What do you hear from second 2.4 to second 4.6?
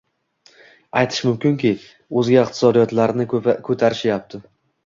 iqtisodiyotlarni ko‘tarishyapti.